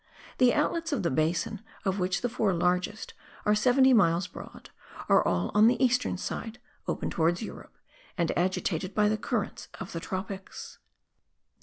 The 0.39 0.51
outlets 0.51 0.91
of 0.91 1.03
the 1.03 1.11
basin, 1.11 1.61
of 1.85 1.99
which 1.99 2.21
the 2.21 2.27
four 2.27 2.55
largest* 2.55 3.13
are 3.45 3.53
75 3.53 3.95
miles 3.95 4.25
broad, 4.25 4.71
are 5.07 5.23
all 5.23 5.51
on 5.53 5.67
the 5.67 5.79
eastern 5.79 6.17
side, 6.17 6.57
open 6.87 7.11
towards 7.11 7.43
Europe, 7.43 7.77
and 8.17 8.35
agitated 8.35 8.95
by 8.95 9.07
the 9.09 9.17
current 9.19 9.67
of 9.79 9.91
the 9.91 9.99
tropics. 9.99 10.79